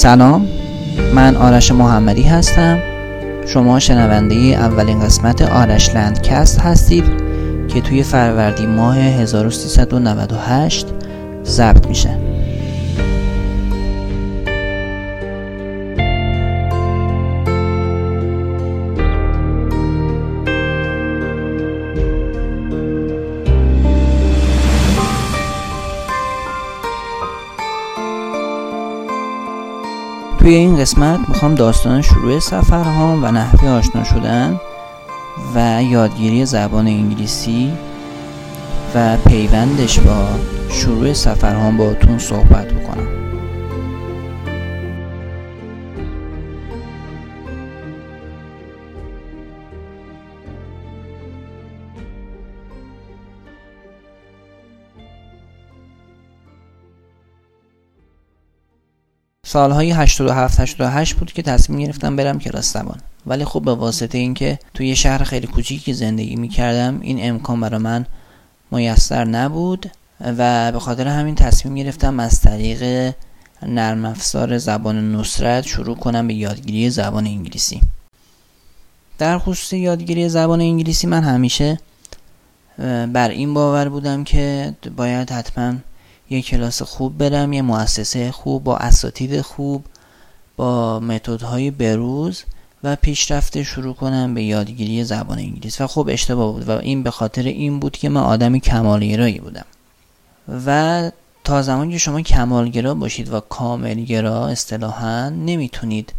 سلام. 0.00 0.48
من 1.14 1.36
آرش 1.36 1.72
محمدی 1.72 2.22
هستم. 2.22 2.78
شما 3.46 3.78
شنونده 3.78 4.34
اولین 4.34 5.00
قسمت 5.00 5.42
آرش 5.42 5.94
لندکست 5.94 6.60
هستید 6.60 7.04
که 7.68 7.80
توی 7.80 8.02
فروردی 8.02 8.66
ماه 8.66 8.96
1398 8.96 10.86
ضبط 11.44 11.86
میشه. 11.86 12.29
توی 30.50 30.58
این 30.58 30.76
قسمت 30.76 31.28
می‌خوام 31.28 31.54
داستان 31.54 32.02
شروع 32.02 32.38
سفرهام 32.38 33.24
و 33.24 33.30
نحوه 33.30 33.68
آشنا 33.68 34.04
شدن 34.04 34.60
و 35.54 35.82
یادگیری 35.82 36.46
زبان 36.46 36.86
انگلیسی 36.86 37.72
و 38.94 39.16
پیوندش 39.16 40.00
با 40.00 40.28
شروع 40.70 41.12
سفرهام 41.12 41.76
با 41.76 41.84
صحبت 42.18 42.72
بکنم. 42.72 43.19
سالهای 59.52 59.90
87 59.90 60.60
88 60.60 61.14
بود 61.14 61.32
که 61.32 61.42
تصمیم 61.42 61.78
گرفتم 61.78 62.16
برم 62.16 62.38
کلاس 62.38 62.72
زبان. 62.72 63.00
ولی 63.26 63.44
خب 63.44 63.62
به 63.62 63.74
واسطه 63.74 64.18
اینکه 64.18 64.58
توی 64.74 64.96
شهر 64.96 65.24
خیلی 65.24 65.46
کوچیکی 65.46 65.92
زندگی 65.92 66.36
می‌کردم 66.36 67.00
این 67.00 67.18
امکان 67.30 67.60
برای 67.60 67.78
من 67.78 68.06
میسر 68.72 69.24
نبود 69.24 69.90
و 70.20 70.72
به 70.72 70.78
خاطر 70.78 71.08
همین 71.08 71.34
تصمیم 71.34 71.74
گرفتم 71.74 72.20
از 72.20 72.40
طریق 72.40 73.14
نرم 73.62 74.04
افزار 74.04 74.58
زبان 74.58 75.16
نصرت 75.16 75.64
شروع 75.66 75.96
کنم 75.96 76.26
به 76.26 76.34
یادگیری 76.34 76.90
زبان 76.90 77.26
انگلیسی. 77.26 77.80
در 79.18 79.38
خصوص 79.38 79.72
یادگیری 79.72 80.28
زبان 80.28 80.60
انگلیسی 80.60 81.06
من 81.06 81.22
همیشه 81.22 81.78
بر 83.12 83.28
این 83.28 83.54
باور 83.54 83.88
بودم 83.88 84.24
که 84.24 84.74
باید 84.96 85.30
حتما 85.30 85.74
یه 86.30 86.42
کلاس 86.42 86.82
خوب 86.82 87.18
برم 87.18 87.52
یه 87.52 87.62
مؤسسه 87.62 88.32
خوب 88.32 88.64
با 88.64 88.76
اساتید 88.76 89.40
خوب 89.40 89.84
با 90.56 91.00
متدهای 91.00 91.70
بروز 91.70 92.42
و 92.84 92.96
پیشرفته 92.96 93.62
شروع 93.62 93.94
کنم 93.94 94.34
به 94.34 94.42
یادگیری 94.42 95.04
زبان 95.04 95.38
انگلیس. 95.38 95.80
و 95.80 95.86
خب 95.86 96.08
اشتباه 96.12 96.52
بود 96.52 96.68
و 96.68 96.70
این 96.70 97.02
به 97.02 97.10
خاطر 97.10 97.42
این 97.42 97.80
بود 97.80 97.96
که 97.96 98.08
من 98.08 98.20
آدمی 98.20 98.60
کمالگرایی 98.60 99.38
بودم. 99.38 99.64
و 100.66 101.10
تا 101.44 101.62
زمانی 101.62 101.92
که 101.92 101.98
شما 101.98 102.20
کمالگرا 102.20 102.94
باشید 102.94 103.32
و 103.32 103.40
کاملگرا 103.40 104.48
اصطلاحا 104.48 105.28
نمی‌تونید 105.28 106.12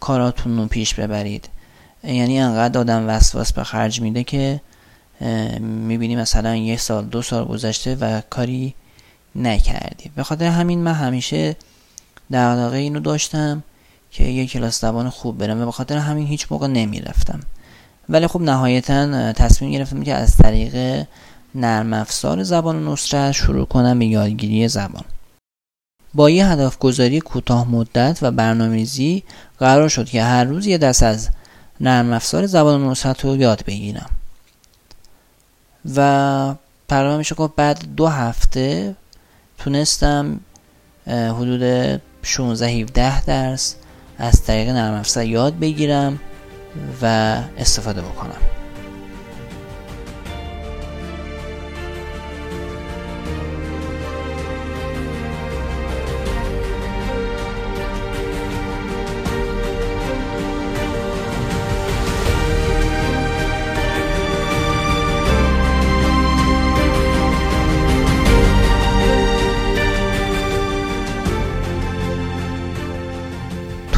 کاراتون 0.00 0.56
رو 0.56 0.66
پیش 0.66 0.94
ببرید. 0.94 1.48
یعنی 2.04 2.40
انقدر 2.40 2.80
آدم 2.80 3.08
وسواس 3.08 3.52
به 3.52 3.64
خرج 3.64 4.00
میده 4.00 4.24
که 4.24 4.60
می‌بینی 5.60 6.16
مثلا 6.16 6.56
یه 6.56 6.76
سال 6.76 7.04
دو 7.04 7.22
سال 7.22 7.44
گذشته 7.44 7.94
و 8.00 8.20
کاری 8.30 8.74
نکردی. 9.34 10.10
به 10.16 10.22
خاطر 10.22 10.44
همین 10.44 10.82
من 10.82 10.92
همیشه 10.94 11.56
واقع 12.30 12.76
اینو 12.76 13.00
داشتم 13.00 13.62
که 14.10 14.24
یه 14.24 14.46
کلاس 14.46 14.80
زبان 14.80 15.10
خوب 15.10 15.38
برم 15.38 15.62
و 15.62 15.64
به 15.64 15.72
خاطر 15.72 15.96
همین 15.96 16.26
هیچ 16.26 16.46
موقع 16.50 16.66
نمی‌رفتم. 16.66 17.40
ولی 18.08 18.26
خب 18.26 18.40
نهایتا 18.40 19.32
تصمیم 19.32 19.70
گرفتم 19.70 20.02
که 20.02 20.14
از 20.14 20.36
طریق 20.36 21.06
نرم 21.54 21.92
افزار 21.92 22.42
زبان 22.42 22.88
نصرت 22.88 23.32
شروع 23.32 23.66
کنم 23.66 23.98
به 23.98 24.06
یادگیری 24.06 24.68
زبان. 24.68 25.04
با 26.14 26.30
یه 26.30 26.46
هدف 26.46 26.78
گذاری 26.78 27.20
کوتاه 27.20 27.68
مدت 27.68 28.18
و 28.22 28.30
برنامه‌ریزی 28.30 29.22
قرار 29.58 29.88
شد 29.88 30.06
که 30.06 30.22
هر 30.22 30.44
روز 30.44 30.66
یه 30.66 30.78
دست 30.78 31.02
از 31.02 31.28
نرم 31.80 32.12
افزار 32.12 32.46
زبان 32.46 32.88
نصرت 32.88 33.24
رو 33.24 33.36
یاد 33.36 33.64
بگیرم. 33.64 34.10
و 35.96 36.54
پرام 36.88 37.18
میشه 37.18 37.34
گفت 37.34 37.56
بعد 37.56 37.84
دو 37.96 38.06
هفته 38.06 38.96
تونستم 39.64 40.40
حدود 41.06 41.62
16 42.22 42.66
17 42.66 43.24
درس 43.24 43.74
از 44.18 44.42
طریق 44.42 44.68
نرم 44.68 44.94
افزار 44.94 45.24
یاد 45.24 45.58
بگیرم 45.58 46.20
و 47.02 47.06
استفاده 47.58 48.02
بکنم. 48.02 48.59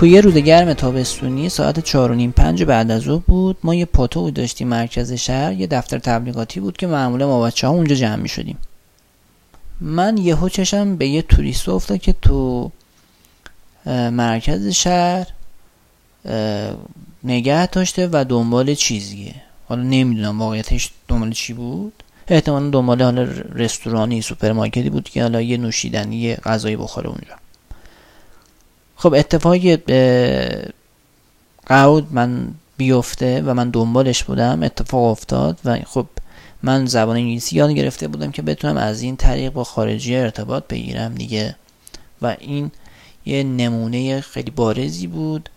توی 0.03 0.21
روز 0.21 0.37
گرم 0.37 0.73
تابستونی 0.73 1.49
ساعت 1.49 1.81
چهار 1.81 2.13
و 2.13 2.15
نیم 2.15 2.31
پنج 2.33 2.63
بعد 2.63 2.91
از 2.91 3.09
ظهر 3.09 3.23
بود. 3.27 3.57
ما 3.63 3.75
یه 3.75 3.85
پاتوق 3.85 4.31
داشتیم 4.31 4.69
مرکز 4.69 5.13
شهر. 5.13 5.53
یه 5.53 5.67
دفتر 5.67 5.99
تبلیغاتی 5.99 6.61
بود 6.61 6.77
که 6.77 6.87
معمولا 6.87 7.27
ما 7.27 7.43
بچه 7.43 7.67
ها 7.67 7.73
اونجا 7.73 7.95
جمع 7.95 8.17
می 8.17 8.29
شدیم 8.29 8.59
من 9.81 10.17
یهو 10.17 10.49
چشمم 10.49 10.97
به 10.97 11.09
یه 11.09 11.23
توریست 11.23 11.69
افتاد 11.69 11.99
که 11.99 12.15
تو 12.23 12.71
مرکز 13.87 14.69
شهر 14.69 15.27
نگه 17.25 17.67
داشته 17.67 18.09
و 18.13 18.25
دنبال 18.29 18.75
چیزیه. 18.75 19.35
حالا 19.69 19.83
نمی‌دونم 19.83 20.41
واقعیتش 20.41 20.91
دنبال 21.09 21.31
چی 21.31 21.53
بود. 21.53 22.03
احتمالا 22.29 22.71
دنبال 22.71 23.03
حالا 23.03 23.23
رستورانی 23.55 24.23
سوپرمارکتی 24.23 24.91
بود 24.91 25.09
که 25.09 25.23
حالا 25.23 25.41
یه 25.41 25.57
نوشیدنی 25.57 26.35
غذایی 26.35 26.77
بخوره 26.77 27.09
اونجا. 27.09 27.42
خب 29.03 29.15
اتفاقی 29.15 29.77
قرار 31.67 32.03
من 32.11 32.55
بیفته 32.77 33.43
و 33.47 33.55
من 33.55 33.71
دنبالش 33.71 34.25
بودم 34.25 34.63
اتفاق 34.63 35.05
افتاد 35.05 35.59
و 35.65 35.79
خب 35.87 36.07
من 36.63 36.87
زبان 36.87 37.17
انگلیسی 37.17 37.57
یاد 37.57 37.71
گرفته 37.71 38.09
بودم 38.09 38.31
که 38.31 38.43
بتونم 38.43 38.77
از 38.77 39.03
این 39.03 39.17
طریق 39.17 39.53
با 39.53 39.65
خارجی 39.65 40.17
ارتباط 40.17 40.65
بگیرم 40.69 41.15
دیگه. 41.15 41.57
و 42.23 42.37
این 42.41 42.71
یه 43.27 43.43
نمونه 43.43 44.21
خیلی 44.21 44.51
بارزی 44.51 45.07
بود 45.07 45.49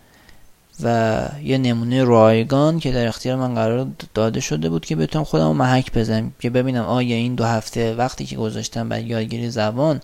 و 0.82 1.28
یه 1.42 1.58
نمونه 1.58 2.04
رایگان 2.04 2.78
که 2.78 2.92
در 2.92 3.06
اختیار 3.06 3.36
من 3.36 3.54
قرار 3.54 3.86
داده 4.14 4.40
شده 4.40 4.68
بود 4.68 4.84
که 4.84 4.96
بتونم 4.96 5.24
خودم 5.24 5.56
محک 5.56 5.92
بزنم 5.92 6.32
که 6.40 6.50
ببینم 6.50 6.84
آیا 6.84 7.16
این 7.16 7.34
دو 7.34 7.44
هفته 7.44 7.94
وقتی 7.94 8.24
که 8.24 8.36
گذاشتم 8.36 8.88
برای 8.88 9.04
یادگیری 9.04 9.50
زبان 9.50 10.00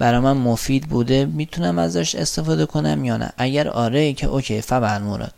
برای 0.00 0.20
من 0.20 0.32
مفید 0.32 0.88
بوده 0.88 1.24
می‌تونم 1.24 1.78
ازش 1.78 2.14
استفاده 2.14 2.66
کنم 2.66 3.04
یا 3.04 3.16
نه؟ 3.16 3.32
اگر 3.36 3.68
آره 3.68 4.12
که 4.12 4.26
اوکی 4.26 4.60
فبر 4.60 4.98
مراد. 4.98 5.34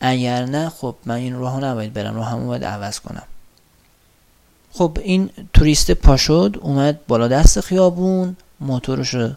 اگر 0.00 0.44
نه 0.44 0.68
خب 0.68 0.94
من 1.04 1.14
این 1.14 1.34
راهو 1.34 1.64
نباید 1.64 1.92
برم 1.92 2.14
راهمو 2.14 2.46
باید 2.46 2.64
عوض 2.64 3.00
کنم. 3.00 3.22
خب 4.72 4.98
این 5.02 5.30
توریست 5.52 5.90
پاشد 5.90 6.56
اومد 6.60 7.06
بالا 7.06 7.28
دست 7.28 7.60
خیابون 7.60 8.36
موتورش 8.60 9.14
رو 9.14 9.30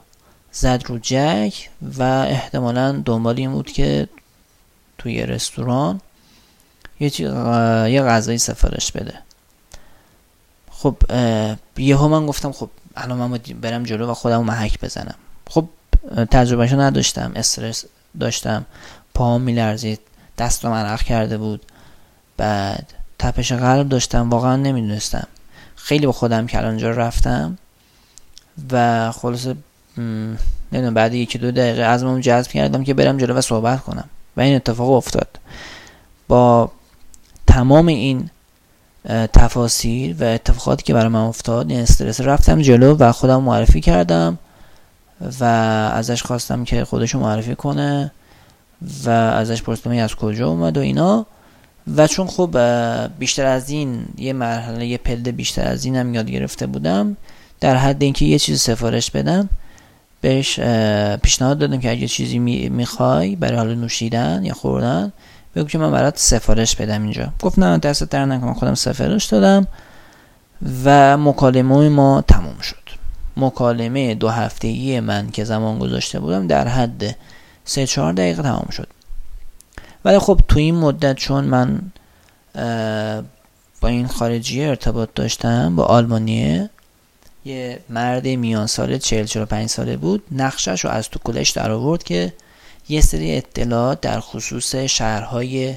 زد 0.51 0.83
رو 0.85 0.99
جک 1.01 1.69
و 1.97 2.03
احتمالا 2.03 3.01
دنبال 3.05 3.37
این 3.37 3.51
بود 3.51 3.71
که 3.71 4.07
توی 4.97 5.25
رستوران 5.25 6.01
یه 6.99 7.21
یه 7.91 8.01
غذایی 8.01 8.37
سفارش 8.37 8.91
بده. 8.91 9.13
خب 10.81 10.95
یهو 11.77 12.07
من 12.07 12.25
گفتم 12.25 12.51
خب 12.51 12.69
الان 12.95 13.17
من 13.17 13.39
برم 13.61 13.83
جلو 13.83 14.11
و 14.11 14.13
خودم 14.13 14.43
محک 14.43 14.79
بزنم. 14.79 15.15
خب 15.49 15.67
تجربهشو 16.31 16.79
نداشتم 16.79 17.31
استرس 17.35 17.85
داشتم 18.19 18.65
پاهم 19.13 19.41
میلرزید 19.41 19.99
دستم 20.37 20.71
عرق 20.71 21.01
کرده 21.01 21.37
بود. 21.37 21.65
بعد 22.37 22.93
تپش 23.19 23.51
قلب 23.51 23.89
داشتم 23.89 24.29
واقعا 24.29 24.55
نمی‌دونستم. 24.55 25.27
خیلی 25.75 26.05
با 26.05 26.11
خودم 26.11 26.47
کلانجا 26.47 26.91
رفتم 26.91 27.57
و 28.71 29.11
خلاصه 29.11 29.55
نمی‌دونم 29.97 30.93
بعد 30.93 31.13
یکی 31.13 31.37
دو 31.37 31.51
دقیقه 31.51 31.83
از 31.83 32.03
جذب 32.03 32.51
کردم 32.51 32.83
که 32.83 32.93
برم 32.93 33.17
جلو 33.17 33.33
و 33.33 33.41
صحبت 33.41 33.81
کنم. 33.81 34.09
و 34.37 34.41
این 34.41 34.55
اتفاق 34.55 34.91
افتاد. 34.91 35.39
با 36.27 36.71
تمام 37.47 37.87
این 37.87 38.29
تفاصیل 39.33 40.15
و 40.19 40.23
اتفاقاتی 40.23 40.83
که 40.83 40.93
برای 40.93 41.07
من 41.07 41.19
افتاد 41.19 41.69
این 41.71 41.79
استرس 41.79 42.21
رفتم 42.21 42.61
جلو 42.61 42.95
و 42.99 43.11
خودم 43.11 43.43
معرفی 43.43 43.81
کردم 43.81 44.37
و 45.39 45.43
ازش 45.93 46.23
خواستم 46.23 46.63
که 46.63 46.85
خودشو 46.85 47.19
معرفی 47.19 47.55
کنه 47.55 48.11
و 49.05 49.09
ازش 49.09 49.61
پرسیدم 49.61 49.91
از 49.91 50.15
کجا 50.15 50.47
اومد 50.47 50.77
و 50.77 50.81
اینا. 50.81 51.25
و 51.95 52.07
چون 52.07 52.27
خب 52.27 52.57
بیشتر 53.19 53.45
از 53.45 53.69
این 53.69 54.05
یه 54.17 54.33
مرحله 54.33 54.85
یه 54.85 54.97
پله 54.97 55.31
بیشتر 55.31 55.67
از 55.67 55.85
اینم 55.85 56.13
یاد 56.13 56.31
گرفته 56.31 56.67
بودم 56.67 57.17
در 57.59 57.75
حد 57.75 58.03
اینکه 58.03 58.25
یه 58.25 58.39
چیز 58.39 58.61
سفارش 58.61 59.11
بدم 59.11 59.49
بهش 60.21 60.59
پیشنهاد 61.21 61.57
دادم 61.57 61.79
که 61.79 61.91
اگه 61.91 62.07
چیزی 62.07 62.39
می‌خوای 62.69 63.35
برای 63.35 63.57
حال 63.57 63.75
نوشیدن 63.75 64.45
یا 64.45 64.53
خوردن 64.53 65.13
بگو 65.57 65.67
که 65.67 65.77
من 65.77 65.91
برات 65.91 66.17
سفارش 66.17 66.75
بدم 66.75 67.03
اینجا. 67.03 67.33
گفت 67.41 67.59
نه 67.59 67.77
دست 67.77 68.03
در 68.03 68.25
نکنم 68.25 68.53
خودم 68.53 68.73
سفارش 68.73 69.25
دادم 69.25 69.67
و 70.85 71.17
مکالمه 71.17 71.89
ما 71.89 72.21
تموم 72.21 72.59
شد. 72.59 72.89
مکالمه 73.37 74.15
دو 74.15 74.29
هفتگی 74.29 74.99
من 74.99 75.31
که 75.31 75.43
زمان 75.43 75.79
گذاشته 75.79 76.19
بودم 76.19 76.47
در 76.47 76.67
حد 76.67 77.15
سه 77.65 77.87
چهار 77.87 78.13
دقیقه 78.13 78.43
تمام 78.43 78.67
شد. 78.71 78.87
ولی 80.05 80.19
خب 80.19 80.39
تو 80.47 80.59
این 80.59 80.75
مدت 80.75 81.15
چون 81.15 81.45
من 81.45 81.81
با 83.81 83.87
این 83.87 84.07
خارجی 84.07 84.63
ارتباط 84.63 85.09
داشتم 85.15 85.75
با 85.75 85.83
آلمانیه 85.83 86.69
یه 87.45 87.79
مرد 87.89 88.27
میان 88.27 88.67
ساله 88.67 88.99
40 88.99 89.25
45 89.25 89.69
ساله 89.69 89.97
بود 89.97 90.23
نقشش 90.31 90.85
رو 90.85 90.89
از 90.91 91.09
تو 91.09 91.19
کلش 91.23 91.49
در 91.49 91.71
آورد 91.71 92.03
که 92.03 92.33
یه 92.89 93.01
سری 93.01 93.37
اطلاعات 93.37 94.01
در 94.01 94.19
خصوص 94.19 94.75
شهرهای 94.75 95.75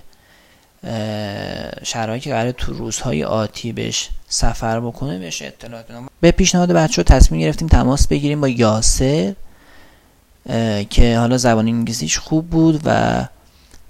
شهرهایی 1.83 2.21
که 2.21 2.31
قرار 2.31 2.53
تو 2.53 2.73
روزهای 2.73 3.25
آتی 3.25 3.73
بهش 3.73 4.09
سفر 4.29 4.81
بکنه 4.81 5.19
بهش 5.19 5.43
اطلاعات 5.43 5.87
بدم. 5.89 6.07
به 6.21 6.31
پیشنهاد 6.31 6.73
بچه 6.73 7.03
تصمیم 7.03 7.41
گرفتیم 7.41 7.69
تماس 7.69 8.07
بگیریم 8.07 8.41
با 8.41 8.49
یاسر 8.49 9.35
که 10.91 11.19
حالا 11.19 11.39
زبان 11.39 11.67
انگلیسیش 11.69 12.19
خوب 12.19 12.51
بود 12.51 12.81
و 12.85 13.25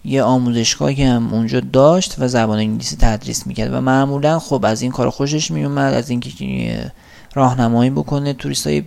یه 0.05 0.23
آموزشگاهی 0.23 1.03
هم 1.05 1.35
اونجا 1.35 1.61
داشت 1.61 2.15
و 2.19 2.29
زبان 2.29 2.59
انگلیسی 2.59 2.97
تدریس 2.97 3.47
می‌کرد. 3.47 3.73
و 3.73 3.81
معمولا 3.81 4.39
خب 4.39 4.65
از 4.65 4.83
این 4.83 4.91
کار 4.93 5.11
خوشش 5.11 5.51
میومد 5.51 5.95
از 5.95 6.11
اینکه 6.11 6.93
راهنمایی 7.35 7.91
بکنه 7.91 8.33
توریست 8.33 8.67
های 8.67 8.85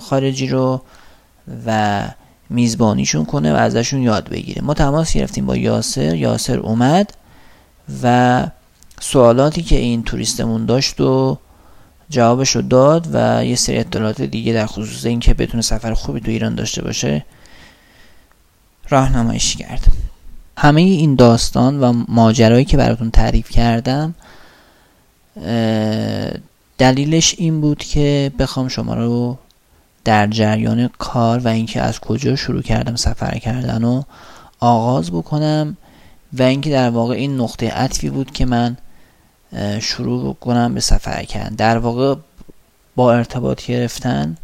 خارجی 0.00 0.46
رو 0.46 0.82
و 1.66 2.02
میزبانیشون 2.52 3.24
کنه 3.24 3.52
و 3.52 3.56
ازشون 3.56 4.02
یاد 4.02 4.28
بگیره. 4.28 4.62
ما 4.62 4.74
تماس 4.74 5.12
گرفتیم 5.12 5.46
با 5.46 5.56
یاسر 5.56 6.14
یاسر 6.14 6.58
اومد 6.58 7.12
و 8.02 8.46
سوالاتی 9.00 9.62
که 9.62 9.76
این 9.76 10.02
توریستمون 10.02 10.66
داشت 10.66 11.00
و 11.00 11.38
جوابش 12.10 12.56
رو 12.56 12.62
داد 12.62 13.08
و 13.12 13.44
یه 13.44 13.56
سری 13.56 13.78
اطلاعات 13.78 14.22
دیگه 14.22 14.52
در 14.52 14.66
خصوص 14.66 15.04
اینکه 15.04 15.34
بتونه 15.34 15.62
سفر 15.62 15.94
خوبی 15.94 16.20
تو 16.20 16.30
ایران 16.30 16.54
داشته 16.54 16.82
باشه 16.82 17.24
راهنماییش 18.88 19.56
کرد. 19.56 19.86
همه 20.56 20.80
این 20.80 21.14
داستان 21.14 21.80
و 21.80 22.04
ماجرایی 22.08 22.64
که 22.64 22.76
براتون 22.76 23.10
تعریف 23.10 23.50
کردم 23.50 24.14
دلیلش 26.78 27.34
این 27.38 27.60
بود 27.60 27.78
که 27.78 28.32
بخوام 28.38 28.68
شما 28.68 28.94
رو 28.94 29.38
در 30.04 30.26
جریان 30.26 30.90
کار 30.98 31.38
و 31.38 31.48
اینکه 31.48 31.80
از 31.80 32.00
کجا 32.00 32.36
شروع 32.36 32.62
کردم 32.62 32.96
سفر 32.96 33.38
کردن 33.38 33.84
و 33.84 34.02
آغاز 34.60 35.10
بکنم 35.10 35.76
و 36.32 36.42
اینکه 36.42 36.70
در 36.70 36.90
واقع 36.90 37.14
این 37.14 37.40
نقطه 37.40 37.70
عطفی 37.70 38.10
بود 38.10 38.30
که 38.30 38.46
من 38.46 38.76
شروع 39.80 40.34
کنم 40.34 40.74
به 40.74 40.80
سفر 40.80 41.24
کردن. 41.24 41.54
در 41.54 41.78
واقع 41.78 42.14
با 42.96 43.12
ارتباط 43.14 43.66
گرفتن 43.66 44.36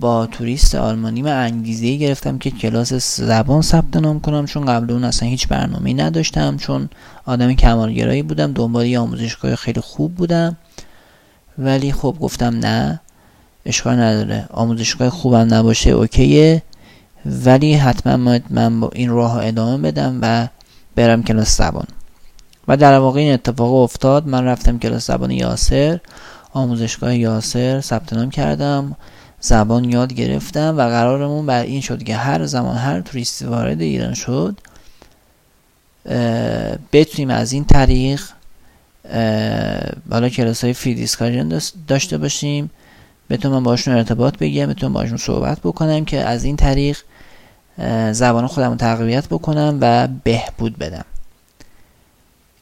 با 0.00 0.26
توریست 0.26 0.74
آلمانی 0.74 1.22
من 1.22 1.44
انگیزه 1.44 1.96
گرفتم 1.96 2.38
که 2.38 2.50
کلاس 2.50 2.92
زبان 3.20 3.62
ثبت 3.62 3.96
نام 3.96 4.20
کنم 4.20 4.46
چون 4.46 4.64
قبل 4.64 4.92
اون 4.92 5.04
اصلا 5.04 5.28
هیچ 5.28 5.48
برنامه 5.48 5.94
نداشتم 5.94 6.56
چون 6.56 6.88
آدم 7.26 7.54
کمالگرایی 7.54 8.22
بودم 8.22 8.52
دنبال 8.52 8.86
یه 8.86 8.98
آموزشگاه 8.98 9.56
خیلی 9.56 9.80
خوب 9.80 10.14
بودم. 10.14 10.56
ولی 11.58 11.92
خب 11.92 12.16
گفتم 12.20 12.58
نه 12.58 13.00
اشکال 13.68 13.98
نداره. 13.98 14.46
آموزشگاه 14.50 15.10
خوبم 15.10 15.54
نباشه 15.54 15.90
اوکیه. 15.90 16.62
ولی 17.26 17.74
حتما 17.74 18.38
من 18.50 18.80
با 18.80 18.90
این 18.94 19.10
راه 19.10 19.46
ادامه 19.46 19.78
بدم 19.78 20.18
و 20.22 20.48
برم 20.94 21.22
کلاس 21.22 21.56
زبان. 21.56 21.86
و 22.68 22.76
در 22.76 22.98
واقع 22.98 23.20
این 23.20 23.32
اتفاق 23.32 23.74
افتاد. 23.74 24.26
من 24.26 24.44
رفتم 24.44 24.78
کلاس 24.78 25.06
زبان 25.06 25.30
یاسر. 25.30 26.00
آموزشگاه 26.52 27.16
یاسر 27.16 27.80
ثبت 27.80 28.12
نام 28.12 28.30
کردم. 28.30 28.96
زبان 29.40 29.84
یاد 29.84 30.12
گرفتم 30.12 30.74
و 30.78 30.80
قرارمون 30.80 31.46
بر 31.46 31.62
این 31.62 31.80
شد 31.80 32.02
که 32.02 32.16
هر 32.16 32.46
زمان 32.46 32.76
هر 32.76 33.00
توریستی 33.00 33.44
وارد 33.44 33.80
ایران 33.80 34.14
شد 34.14 34.60
بتونیم 36.92 37.30
از 37.30 37.52
این 37.52 37.64
طریق 37.64 38.22
حالا 40.10 40.28
کلاس 40.28 40.64
های 40.64 40.72
فری 40.72 40.94
دیسکاشن 40.94 41.60
داشته 41.88 42.18
باشیم. 42.18 42.70
بتونم 43.30 43.62
باشون 43.62 43.94
ارتباط 43.94 44.38
بگیرم 44.38 44.70
بتونم 44.70 44.92
باشون 44.92 45.16
صحبت 45.16 45.58
بکنم 45.60 46.04
که 46.04 46.20
از 46.20 46.44
این 46.44 46.56
طریق 46.56 46.98
زبان 48.12 48.46
خودم 48.46 48.70
رو 48.70 48.76
تقویت 48.76 49.28
بکنم 49.28 49.78
و 49.80 50.08
بهبود 50.24 50.78
بدم. 50.78 51.04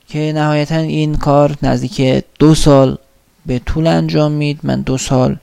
که 0.09 0.33
نهایتا 0.35 0.77
این 0.77 1.15
کار 1.15 1.57
نزدیک 1.63 2.25
دو 2.39 2.55
سال 2.55 2.99
به 3.47 3.59
طول 3.59 3.87
انجام 3.87 4.33
مید 4.33 4.61
من 4.63 4.81
دو 4.81 4.99
سال 4.99 5.37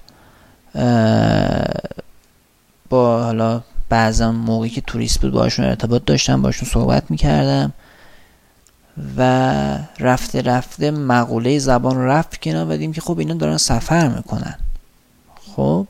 با 2.90 3.24
حالا 3.24 3.62
بعضا 3.90 4.32
موقعی 4.32 4.70
که 4.70 4.82
توریست 4.82 5.22
بود 5.22 5.32
باشون 5.32 5.66
ارتباط 5.66 6.06
داشتم 6.06 6.42
باشون 6.42 6.70
صحبت 6.70 7.12
می‌کردم 7.12 7.74
و 9.18 9.78
رفته 10.00 10.42
رفته 10.42 10.92
مقوله 10.92 11.60
زبان 11.60 11.98
رفت 11.98 12.42
کنار 12.42 12.70
و 12.70 12.92
که 12.92 13.02
خب 13.02 13.20
اینا 13.20 13.34
دارن 13.34 13.58
سفر 13.58 14.08
می‌کنن. 14.08 14.56
خب 15.56 15.88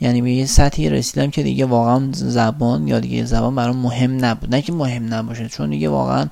یعنی 0.00 0.22
به 0.22 0.32
یه 0.32 0.46
سطحی 0.46 0.90
رسیدم 0.90 1.30
که 1.30 1.42
دیگه 1.42 1.64
واقعا 1.64 2.08
زبان 2.12 2.88
یا 2.88 3.00
دیگه 3.00 3.24
زبان 3.24 3.54
برام 3.54 3.76
مهم 3.76 4.24
نبود. 4.24 4.54
نه 4.54 4.62
که 4.62 4.72
مهم 4.72 5.14
نباشه 5.14 5.48
چون 5.48 5.70
دیگه 5.70 5.88
واقعا 5.88 6.26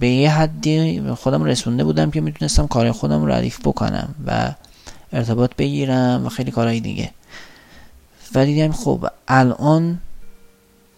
به 0.00 0.08
یه 0.08 0.30
حدی 0.30 1.02
خودم 1.14 1.44
رسونده 1.44 1.84
بودم 1.84 2.10
که 2.10 2.20
می‌تونستم 2.20 2.66
کار 2.66 2.92
خودم 2.92 3.32
ردیف 3.32 3.60
بکنم 3.60 4.14
و 4.26 4.54
ارتباط 5.12 5.50
بگیرم 5.58 6.26
و 6.26 6.28
خیلی 6.28 6.50
کارهای 6.50 6.80
دیگه. 6.80 7.10
و 8.34 8.44
دیدم 8.44 8.72
خب 8.72 9.06
الان 9.28 9.98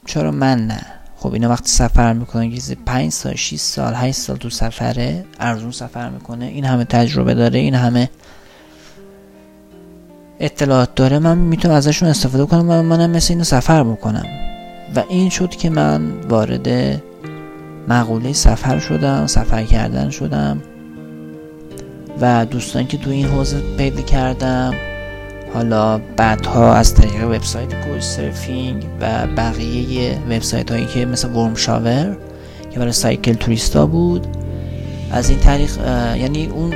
چرا 0.07 0.31
من 0.31 0.67
نه؟ 0.67 0.87
خب 1.17 1.33
اینا 1.33 1.49
وقتی 1.49 1.69
سفر 1.69 2.13
می‌کنه 2.13 2.51
که 2.51 2.77
5 2.87 3.13
سال 3.13 3.35
6 3.35 3.57
سال 3.57 3.95
8 3.95 4.19
سال 4.19 4.37
تو 4.37 4.51
سفره 4.51 5.25
ارزون 5.41 5.71
سفر 5.71 6.09
می‌کنه 6.09 6.45
این 6.45 6.65
همه 6.65 6.85
تجربه 6.85 7.35
داره 7.35 7.59
این 7.59 7.75
همه 7.75 8.11
اطلاعات 10.43 10.95
داره 10.95 11.19
من 11.19 11.39
می‌تونم 11.39 11.75
ازشون 11.75 12.09
استفاده 12.09 12.47
کنم 12.47 12.71
و 12.71 12.83
منم 12.83 13.11
مثل 13.11 13.33
اینو 13.33 13.45
سفر 13.45 13.83
می‌کنم 13.83 14.27
و 14.97 15.03
این 15.09 15.31
شد 15.31 15.51
که 15.51 15.71
من 15.71 16.11
وارد 16.29 16.69
مقوله 17.89 18.33
سفر 18.33 18.79
شدم 18.79 19.27
سفر 19.27 19.65
کردن 19.65 20.11
شدم 20.11 20.63
و 22.21 22.47
دوستان 22.47 22.87
که 22.87 22.97
تو 22.97 23.11
این 23.11 23.27
حوزه 23.27 23.61
پیدا 23.77 24.03
کردم 24.03 24.75
حالا 25.55 25.99
بعدها 26.17 26.75
از 26.75 26.95
طریق 26.95 27.25
وبسایت 27.25 27.75
کوچ 27.75 28.03
سرفینگ 28.03 28.87
و 29.01 29.27
بقیه 29.37 30.19
وبسایت 30.31 30.71
هایی 30.71 30.87
که 30.87 31.07
مثل 31.07 31.29
ورم 31.29 31.55
شاور 31.55 32.17
که 32.71 32.79
برای 32.79 32.93
سایکل 32.93 33.33
توریستا 33.33 33.87
بود 33.87 34.27
از 35.13 35.31
این 35.31 35.39
طریق 35.39 35.71
یعنی 36.17 36.47
اون 36.47 36.75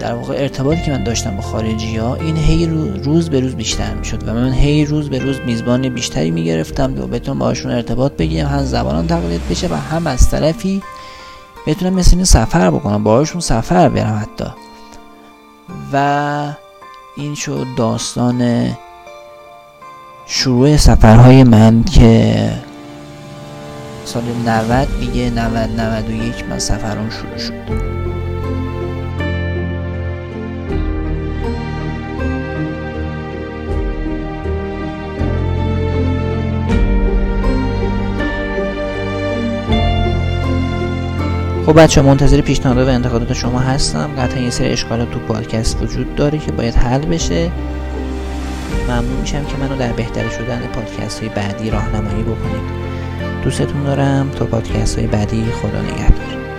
در 0.00 0.14
واقع 0.14 0.34
ارتباطی 0.34 0.82
که 0.82 0.90
من 0.90 1.04
داشتم 1.04 1.36
با 1.36 1.42
خارجی 1.42 1.96
ها 1.96 2.14
این 2.14 2.36
هی 2.36 2.66
روز 3.04 3.30
به 3.30 3.40
روز 3.40 3.54
بیشتر 3.54 3.94
می 3.94 4.04
شد 4.04 4.28
و 4.28 4.34
من 4.34 4.52
هی 4.52 4.84
روز 4.84 5.10
به 5.10 5.18
روز 5.18 5.36
میزبان 5.46 5.88
بیشتری 5.88 6.30
می 6.30 6.44
گرفتم 6.44 7.02
و 7.02 7.06
بتونم 7.06 7.38
باشون 7.38 7.72
ارتباط 7.72 8.12
بگیرم 8.12 8.48
هم 8.48 8.64
زبانم 8.64 9.06
تقلید 9.06 9.48
بشه 9.50 9.68
و 9.68 9.74
هم 9.74 10.06
از 10.06 10.30
طرفی 10.30 10.82
بتونم 11.66 11.92
مثل 11.92 12.16
این 12.16 12.24
سفر 12.24 12.70
بکنم 12.70 13.04
باهاشون 13.04 13.40
سفر 13.40 13.88
برم 13.88 14.18
حتی. 14.22 14.50
و 15.92 16.52
این 17.16 17.34
شد 17.34 17.66
داستان 17.76 18.70
شروع 20.26 20.76
سفرهای 20.76 21.44
من 21.44 21.84
که 21.84 22.50
سال 24.04 24.22
90 24.46 24.88
دیگه 25.00 25.30
90 25.30 25.80
91 25.80 26.44
من 26.50 26.58
سفران 26.58 27.10
شروع 27.10 27.38
شد. 27.38 28.09
خب 41.70 41.82
بچه 41.82 42.02
منتظر 42.02 42.40
پیشنهاد 42.40 42.78
و 42.78 42.90
انتقادات 42.90 43.32
شما 43.32 43.58
هستم. 43.58 44.10
قطعا 44.18 44.40
یه 44.40 44.50
سری 44.50 44.68
اشکالات 44.68 45.10
تو 45.10 45.18
پادکست 45.18 45.82
وجود 45.82 46.14
داره 46.14 46.38
که 46.38 46.52
باید 46.52 46.74
حل 46.74 47.00
بشه. 47.00 47.50
ممنون 48.88 49.20
میشم 49.20 49.44
که 49.44 49.56
منو 49.56 49.76
در 49.76 49.92
بهتر 49.92 50.28
شدن 50.28 50.60
پادکست 50.74 51.20
های 51.20 51.28
بعدی 51.28 51.70
راهنمایی 51.70 52.22
بکنید. 52.22 52.70
دوستتون 53.44 53.82
دارم. 53.82 54.30
تا 54.30 54.44
پادکست 54.44 54.98
های 54.98 55.06
بعدی 55.06 55.44
خدا 55.44 55.82
نگهدار. 55.82 56.49